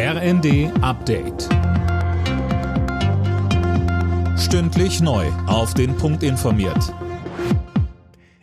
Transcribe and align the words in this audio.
RND 0.00 0.70
Update. 0.80 1.48
Stündlich 4.38 5.00
neu. 5.00 5.26
Auf 5.48 5.74
den 5.74 5.96
Punkt 5.96 6.22
informiert. 6.22 6.94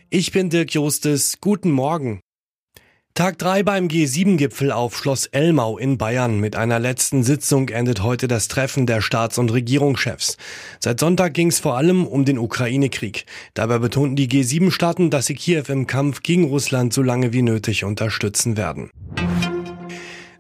Ich 0.10 0.33
bin 0.33 0.49
Dirk 0.49 0.73
Jostes. 0.73 1.38
Guten 1.39 1.71
Morgen. 1.71 2.20
Tag 3.13 3.38
3 3.38 3.63
beim 3.63 3.88
G7-Gipfel 3.88 4.73
auf 4.73 4.97
Schloss 4.97 5.28
Elmau 5.28 5.78
in 5.78 5.97
Bayern. 5.97 6.41
Mit 6.41 6.57
einer 6.57 6.79
letzten 6.79 7.23
Sitzung 7.23 7.69
endet 7.69 8.03
heute 8.03 8.28
das 8.28 8.49
Treffen 8.49 8.85
der 8.85 8.99
Staats- 8.99 9.37
und 9.37 9.53
Regierungschefs. 9.53 10.35
Seit 10.81 10.99
Sonntag 10.99 11.33
ging 11.33 11.47
es 11.47 11.62
vor 11.62 11.78
allem 11.78 12.06
um 12.06 12.26
den 12.26 12.37
Ukraine-Krieg. 12.37 13.26
Dabei 13.53 13.79
betonten 13.79 14.17
die 14.17 14.28
G7-Staaten, 14.28 15.10
dass 15.10 15.28
sie 15.28 15.35
Kiew 15.35 15.63
im 15.69 15.87
Kampf 15.87 16.22
gegen 16.22 16.44
Russland 16.44 16.91
so 16.91 17.02
lange 17.02 17.31
wie 17.31 17.44
nötig 17.44 17.85
unterstützen 17.85 18.58
werden. 18.58 18.91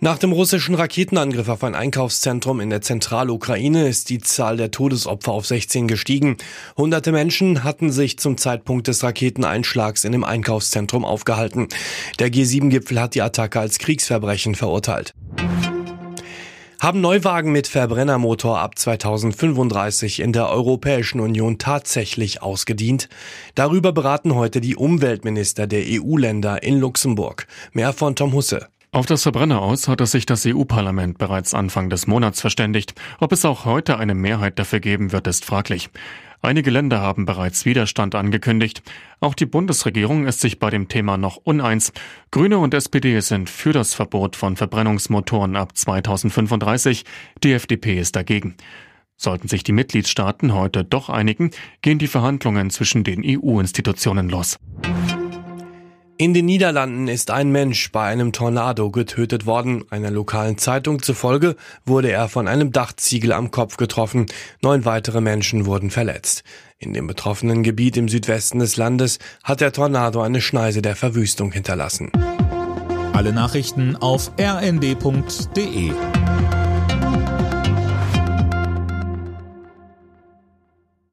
Nach 0.01 0.17
dem 0.17 0.33
russischen 0.33 0.75
Raketenangriff 0.75 1.47
auf 1.47 1.63
ein 1.63 1.73
Einkaufszentrum 1.73 2.59
in 2.59 2.69
der 2.69 2.81
Zentralukraine 2.81 3.87
ist 3.87 4.09
die 4.09 4.19
Zahl 4.19 4.57
der 4.57 4.69
Todesopfer 4.69 5.31
auf 5.31 5.45
16 5.45 5.87
gestiegen. 5.87 6.37
Hunderte 6.77 7.13
Menschen 7.13 7.63
hatten 7.63 7.91
sich 7.91 8.19
zum 8.19 8.37
Zeitpunkt 8.37 8.87
des 8.87 9.03
Raketeneinschlags 9.03 10.03
in 10.03 10.11
dem 10.11 10.25
Einkaufszentrum 10.25 11.05
aufgehalten. 11.05 11.69
Der 12.19 12.29
G7-Gipfel 12.29 12.99
hat 12.99 13.15
die 13.15 13.21
Attacke 13.21 13.59
als 13.59 13.79
Kriegsverbrechen 13.79 14.55
verurteilt. 14.55 15.13
Haben 16.81 16.99
Neuwagen 17.01 17.53
mit 17.53 17.67
Verbrennermotor 17.67 18.59
ab 18.59 18.77
2035 18.77 20.19
in 20.19 20.33
der 20.33 20.49
Europäischen 20.49 21.21
Union 21.21 21.57
tatsächlich 21.57 22.43
ausgedient? 22.43 23.07
Darüber 23.55 23.93
beraten 23.93 24.35
heute 24.35 24.59
die 24.59 24.75
Umweltminister 24.75 25.67
der 25.67 25.83
EU-Länder 25.83 26.61
in 26.63 26.79
Luxemburg. 26.79 27.47
Mehr 27.71 27.93
von 27.93 28.15
Tom 28.15 28.33
Husse. 28.33 28.67
Auf 28.95 29.05
das 29.05 29.23
Verbrenner 29.23 29.61
aus 29.61 29.89
hatte 29.89 30.05
sich 30.05 30.25
das 30.25 30.45
EU-Parlament 30.45 31.17
bereits 31.17 31.53
Anfang 31.53 31.89
des 31.89 32.07
Monats 32.07 32.39
verständigt. 32.39 32.95
Ob 33.19 33.33
es 33.33 33.43
auch 33.43 33.65
heute 33.65 33.97
eine 33.97 34.15
Mehrheit 34.15 34.57
dafür 34.57 34.79
geben 34.79 35.11
wird, 35.11 35.27
ist 35.27 35.43
fraglich. 35.43 35.89
Einige 36.41 36.69
Länder 36.71 37.01
haben 37.01 37.25
bereits 37.25 37.65
Widerstand 37.65 38.15
angekündigt. 38.15 38.83
Auch 39.19 39.33
die 39.33 39.47
Bundesregierung 39.47 40.27
ist 40.27 40.39
sich 40.39 40.59
bei 40.59 40.69
dem 40.69 40.87
Thema 40.87 41.17
noch 41.17 41.35
uneins. 41.35 41.91
Grüne 42.31 42.57
und 42.57 42.73
SPD 42.73 43.19
sind 43.19 43.49
für 43.49 43.73
das 43.73 43.93
Verbot 43.93 44.37
von 44.37 44.55
Verbrennungsmotoren 44.55 45.57
ab 45.57 45.75
2035. 45.75 47.03
Die 47.43 47.51
FDP 47.51 47.99
ist 47.99 48.15
dagegen. 48.15 48.55
Sollten 49.17 49.49
sich 49.49 49.63
die 49.63 49.73
Mitgliedstaaten 49.73 50.53
heute 50.53 50.85
doch 50.85 51.09
einigen, 51.09 51.51
gehen 51.81 51.99
die 51.99 52.07
Verhandlungen 52.07 52.69
zwischen 52.69 53.03
den 53.03 53.23
EU-Institutionen 53.25 54.29
los. 54.29 54.57
In 56.17 56.33
den 56.33 56.45
Niederlanden 56.45 57.09
ist 57.09 57.29
ein 57.29 57.51
Mensch 57.51 57.91
bei 57.91 58.05
einem 58.05 58.31
Tornado 58.31 58.89
getötet 58.89 59.45
worden. 59.45 59.83
Einer 59.89 60.11
lokalen 60.11 60.57
Zeitung 60.57 61.01
zufolge 61.01 61.57
wurde 61.85 62.09
er 62.09 62.29
von 62.29 62.47
einem 62.47 62.71
Dachziegel 62.71 63.33
am 63.33 63.51
Kopf 63.51 63.75
getroffen. 63.75 64.25
Neun 64.61 64.85
weitere 64.85 65.19
Menschen 65.19 65.65
wurden 65.65 65.89
verletzt. 65.89 66.43
In 66.77 66.93
dem 66.93 67.07
betroffenen 67.07 67.63
Gebiet 67.63 67.97
im 67.97 68.07
Südwesten 68.07 68.59
des 68.59 68.77
Landes 68.77 69.19
hat 69.43 69.59
der 69.59 69.73
Tornado 69.73 70.21
eine 70.21 70.39
Schneise 70.39 70.81
der 70.81 70.95
Verwüstung 70.95 71.51
hinterlassen. 71.51 72.13
Alle 73.11 73.33
Nachrichten 73.33 73.97
auf 73.97 74.31
rnd.de 74.39 75.91